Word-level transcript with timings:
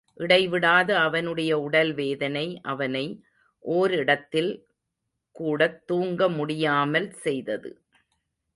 இடைவிடாத 0.17 0.89
அவனுடைய 0.99 1.51
உடல்வேதனை 1.59 2.59
அவனை 2.63 3.03
ஓரிடத்தில் 3.65 4.51
கூடத்துங்க 5.35 6.29
முடியாமல் 6.35 7.09
செய்தது. 7.17 7.71